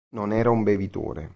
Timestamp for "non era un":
0.15-0.63